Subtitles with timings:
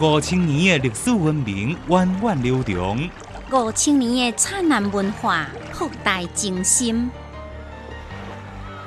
[0.00, 3.10] 五千年的历史文明源远流长，
[3.52, 5.46] 五千年的灿烂文化
[5.78, 7.10] 博大精深。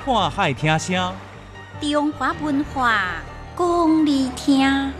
[0.04, 1.14] 看海听声，
[1.80, 3.22] 中华文化
[3.56, 4.92] 讲你听。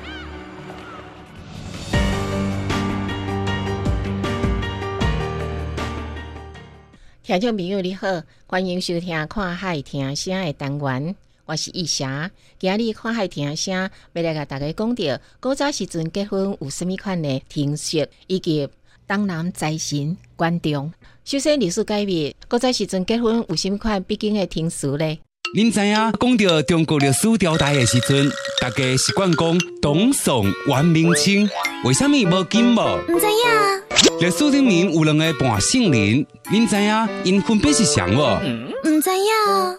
[7.22, 8.06] 听众朋友你好，
[8.46, 11.16] 欢迎收听《看海听声》的单元，
[11.47, 12.28] 我是易霞。
[12.58, 18.69] 今日看海听声，要来甲大家讲到古早时阵结婚有甚物款的听说，以及
[19.07, 20.93] 东南财神观众。
[21.25, 25.19] 首先历史改变，古早时阵结婚有甚物款必经的听俗呢？
[25.55, 28.28] 您知影讲到中国历史朝代的时阵，
[28.61, 31.48] 大家习惯讲董宋元明清，
[31.84, 32.98] 为什么无金无？
[33.06, 34.19] 唔知影。
[34.20, 38.41] 历史里面有两个半姓人，您知影因分别是谁无？
[38.83, 39.78] 唔知影。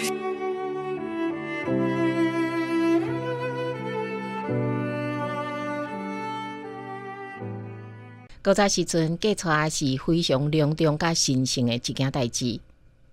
[8.43, 12.59] 古早时阵嫁娶是非常隆重甲神圣的一件代志，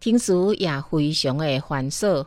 [0.01, 2.25] 听说也非常的繁琐。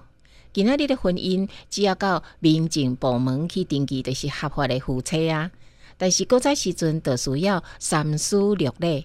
[0.53, 5.49] 今仔日的婚姻只要到民政部门去登记，就是合法的夫妻啊。
[5.97, 9.03] 但是古早时阵就需要三书六礼，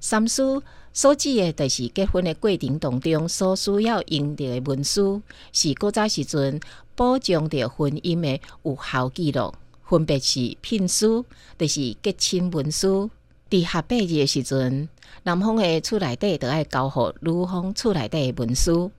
[0.00, 0.60] 三书
[0.92, 5.22] 所指的，就是结婚的过程当中所需要用到的文书，
[5.52, 6.58] 是古早时阵
[6.96, 11.24] 保障着婚姻的有效记录，分别是聘书，
[11.56, 13.08] 就是结亲文书。
[13.48, 14.88] 伫合八日的时阵，
[15.22, 18.90] 男方的厝内底就爱交互女方厝内底的文书，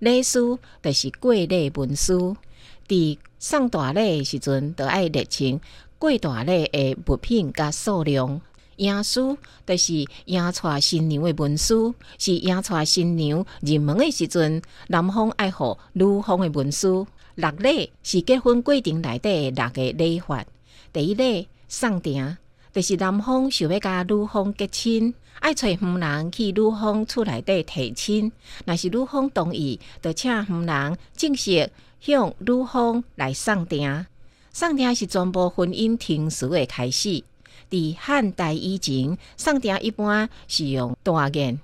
[0.00, 2.36] 礼书就是过礼文书。
[2.86, 5.60] 伫送大礼的时阵，就爱列清
[5.98, 8.40] 过大礼的物品甲数量。
[8.76, 17.06] 迎书就是迎娶新娘的文书，是迎娶新娘入门的时阵，男方爱互女方的文书。
[17.36, 20.44] 六礼是结婚过程内底六个礼法。
[20.92, 22.36] 第一礼送订。
[22.76, 28.30] 就是男方想要甲女方结亲，爱找夫人去女方厝内底提亲。
[28.66, 31.70] 若是女方同意，就请夫人正式
[32.00, 34.04] 向女方来送订。
[34.52, 37.24] 送订是全部婚姻庭事的开始。
[37.70, 41.58] 伫汉代以前，送订一般是用大言。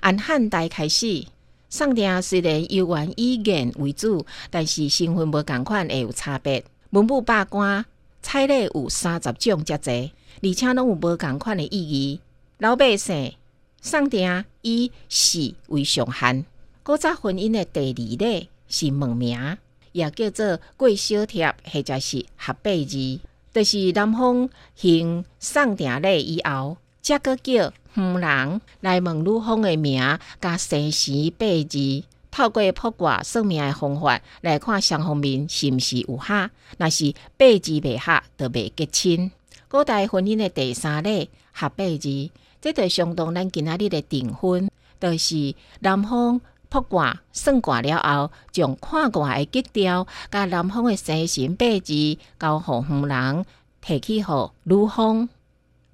[0.00, 1.26] 按汉代开始，
[1.68, 6.64] 送订虽然由原以言为主，但是身份无共款会有差别。
[6.88, 7.84] 文武百官
[8.24, 10.10] 彩礼有三十种遮侪。
[10.42, 12.20] 而且拢有无共款的意义。
[12.58, 13.34] 老百姓
[13.80, 16.44] 送订以喜为上限。
[16.82, 19.56] 古早婚姻的第二礼是门名，
[19.92, 23.20] 也叫做过小帖，或者是合八字，
[23.52, 32.02] 就是男方行送订礼以后，则个叫夫人来问女方的名，加生时八字，
[32.34, 36.50] 透过卜卦算命的方法来看双方面是毋是有合。
[36.76, 39.30] 若是八字未合，就未结亲。
[39.68, 42.30] 古代婚姻的第三礼合八字，
[42.60, 44.68] 这就相当咱今仔日的订婚，
[44.98, 53.46] 就是男方卜卦算卦了后，将看卦的吉条，甲男方的生辰八字交互夫人，
[53.80, 55.28] 提起互女方。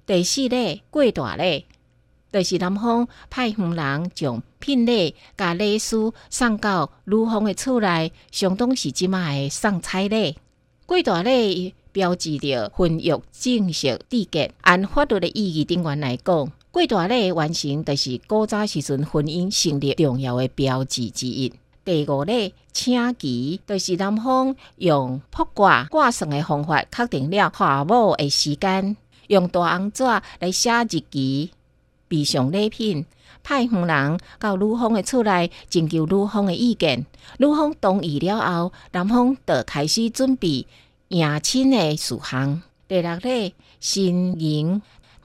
[0.07, 1.67] 第四礼过大礼，
[2.31, 10.37] 就是男方派夫人将聘礼甲礼书送到女方的厝内，相当是即卖的送彩礼。
[10.85, 11.73] 过大礼。
[11.93, 14.49] 标志着婚约正式缔结。
[14.61, 21.51] 按法律的意义顶端来讲，过大礼完成就是古早时阵婚姻成立重要的标志之一。
[21.83, 28.95] 第五礼请期，就是男方用卜卦卦算的方法确定了下某的时间，
[29.27, 30.05] 用大红纸
[30.39, 31.51] 来写日期，
[32.11, 33.05] 备上礼品，
[33.41, 37.05] 派夫人到女方的厝内征求女方的意见。
[37.37, 40.67] 女方同意了后，男方就开始准备。
[41.07, 44.81] 迎亲的事项，第六个新迎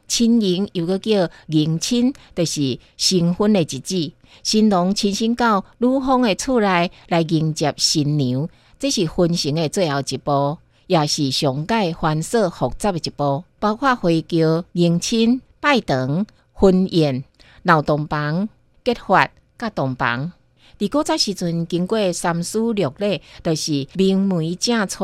[0.08, 4.12] 亲迎，又个叫迎亲，就是新婚的日子。
[4.42, 10.58] 新郎亲身到女方的厝内来迎接新娘，这是婚程的最后一步，
[10.88, 16.26] 也是上界繁琐复杂的一步，包括回叫、迎亲、拜堂、
[16.58, 17.22] 婚宴、
[17.64, 18.48] 闹洞房、
[18.82, 20.32] 结发、甲洞房。
[20.78, 24.96] 伫古早时阵，经过三书六礼，就是明媒正娶。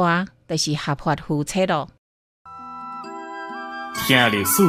[0.49, 1.89] 就是合法夫妻咯。
[4.07, 4.63] 听历史，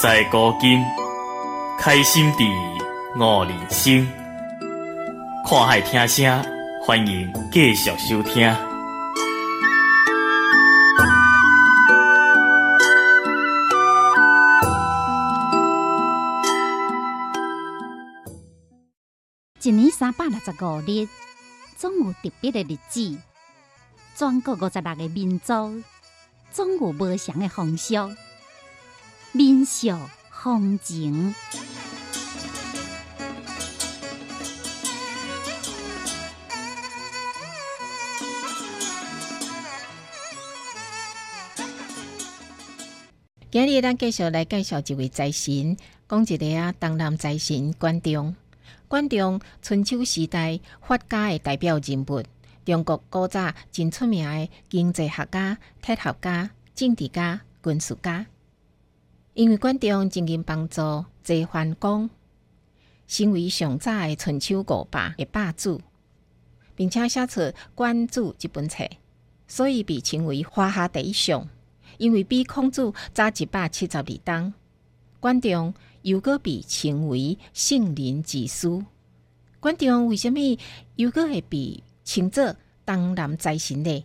[0.00, 0.82] 在古今，
[1.78, 2.44] 开心地
[3.16, 4.04] 悟人生。
[5.48, 6.44] 看海听声，
[6.84, 8.71] 欢迎继续收听。
[19.72, 21.08] 年三百六十五日，
[21.78, 23.18] 总有特别的日子。
[24.14, 25.82] 全国五十六个民族，
[26.52, 27.94] 总有不同的风俗、
[29.32, 29.98] 民俗、
[30.30, 31.34] 风情。
[43.50, 45.76] 今日咱继续来介绍一位财神，
[46.06, 48.34] 讲一个啊，东南财神关仲。
[48.88, 52.22] 管仲春秋时代法家的代表人物，
[52.64, 58.26] 中国古早真出名的经济学家、科学家、政治家、军事家。
[59.34, 62.10] 因为管仲曾经帮助齐桓公，
[63.08, 65.80] 成为上早的春秋五霸的霸主，
[66.74, 67.40] 并且写出
[67.74, 68.88] 《关注》这本册，
[69.48, 71.48] 所以被称为华夏第一相。
[71.98, 74.52] 因为比孔子早一百七十二冬，
[75.20, 75.72] 管仲
[76.02, 78.84] 又搁被称为圣人之师。
[79.60, 80.38] 关仲为什么
[80.96, 82.54] 又搁会被称作
[82.84, 84.04] 东南财神呢？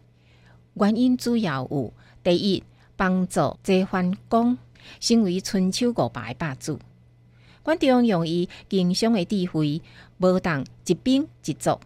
[0.76, 1.92] 原因主要有：
[2.24, 2.64] 第一，
[2.96, 4.58] 帮助齐桓公
[5.00, 6.80] 成为春秋五霸的霸主。
[7.64, 9.82] 关仲用伊经商的智慧，
[10.20, 11.80] 无当一兵一卒，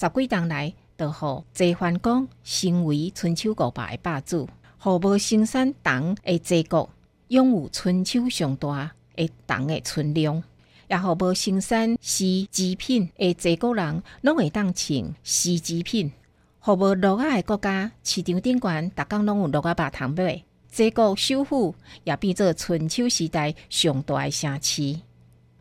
[0.00, 4.48] 十几年来，就互齐桓公成为春秋五霸的霸主。
[4.78, 6.90] 互无生产党的齐国
[7.28, 10.42] 拥有春秋上大的糖的存量，
[10.88, 16.12] 也互无生产丝织品的齐国人拢会当穿丝织品。
[16.60, 20.42] 互无鹿仔的国家市场顶悬，逐工拢有鹿仔肉通买。
[20.70, 21.74] 齐国首府
[22.04, 24.98] 也变做春秋时代上大的城市。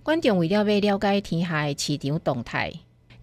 [0.04, 2.72] 观众为了要了解天下的市场动态，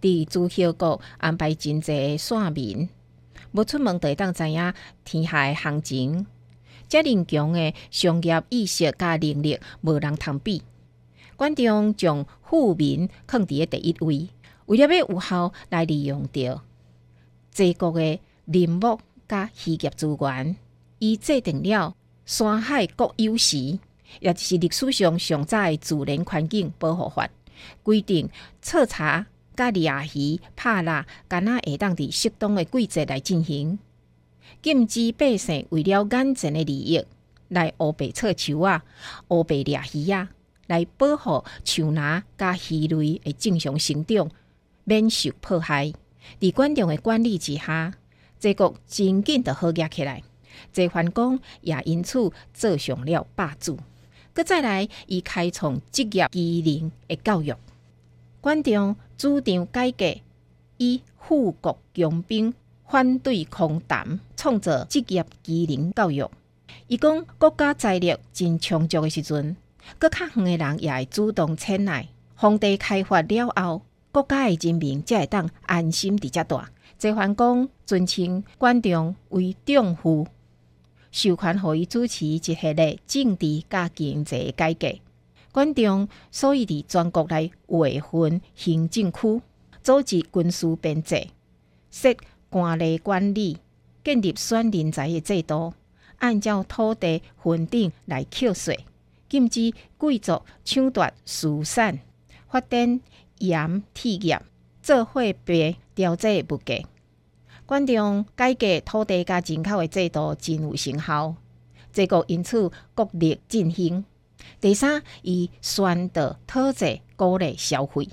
[0.00, 2.88] 伫诸侯国安排真济线民。
[3.52, 6.26] 无出门，就会当知影天下行情。
[6.88, 10.62] 遮灵强的商业意识甲能力，无人通比。
[11.36, 14.28] 关中将富民放伫第一位，
[14.66, 16.62] 为了要有效来利用着
[17.52, 18.98] 齐国的林木
[19.28, 20.56] 甲渔业资源，
[20.98, 21.94] 伊制定了
[22.24, 23.78] 山海国有时，
[24.20, 27.28] 也就是历史上上早的自然环境保护法，
[27.82, 28.28] 规定
[28.62, 29.26] 彻查。
[29.56, 33.76] 甲掠鱼、拍蜡，敢若会当伫适当的季节来进行，
[34.62, 37.04] 禁止百姓为了眼前的利益
[37.48, 38.84] 来乌白撮树啊、
[39.28, 40.28] 乌白掠鱼啊，
[40.66, 44.30] 来保护树林甲鱼类的正常生长，
[44.84, 45.92] 免受迫害。
[46.40, 47.94] 伫管仲的管理之下，
[48.38, 50.22] 这国真紧的好起来。
[50.72, 53.78] 齐桓公也因此坐上了霸主。
[54.34, 57.54] 搁再来，伊开创职业技能的教育。
[58.40, 60.20] 关仲主张改革，
[60.76, 62.52] 以富国强兵，
[62.90, 66.26] 反对空谈，创造职业技能教育。
[66.86, 69.54] 伊讲国家财力真充足的时阵，
[69.98, 72.08] 搁较远的人也会主动请来。
[72.34, 76.58] 皇帝开发了后，国家的人民才会当安心伫遮住。
[76.98, 80.26] 齐桓公尊称关仲为丈夫，
[81.12, 84.88] 授权予伊主持一系列政治甲经济改革。
[85.52, 89.42] 关中所以伫全国内划分行政区，
[89.82, 91.28] 组织军事编制，
[91.90, 92.14] 设
[92.50, 93.58] 官吏管理，
[94.04, 95.74] 建立选人才的制度，
[96.18, 98.84] 按照土地分定来扣税，
[99.28, 102.00] 禁止贵族抢夺私产，
[102.48, 103.00] 发展
[103.38, 104.40] 盐铁业，
[104.82, 106.82] 做货币调节物价。
[107.66, 111.34] 关仲改革土地甲人口的制度真有成效，
[111.92, 114.04] 这个因此国力振兴。
[114.60, 118.08] 第三，以宣导讨债鼓励消费。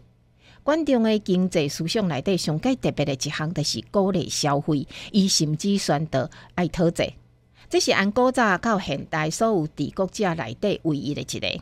[0.65, 4.87] 关仲的经济思想内底上介特别的一项，就是鼓励消费。
[5.11, 7.13] 伊甚至宣导爱讨债，
[7.69, 11.61] 这是按古早到现代所有治国者内底唯一的一个。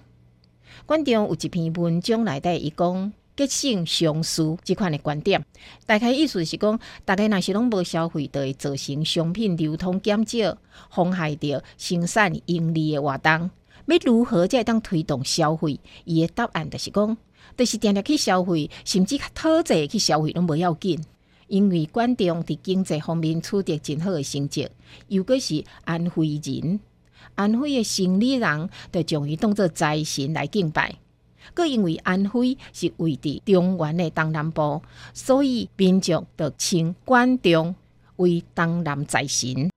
[0.85, 5.43] 关仲有一篇文章内底，伊讲结性相思即款的观点，
[5.85, 10.57] 大概意思是讲，大家若是拢无消费，就会造成商品流通减少，
[10.89, 13.51] 妨害着生产盈利的活动。
[13.85, 15.77] 要如何才会当推动消费？
[16.05, 17.17] 伊的答案就是讲，
[17.57, 21.03] 就是定定去消费，甚至较讨债去消费拢无要紧。
[21.47, 24.67] 因为关中伫经济方面取得真好的成绩，
[25.07, 26.79] 又果是安徽人，
[27.35, 30.95] 安徽的生理人，就将伊当作财神来敬拜。
[31.53, 34.81] 佮因为安徽是位伫中原的东南部，
[35.13, 37.75] 所以民众就称关中
[38.15, 39.69] 为东南财神。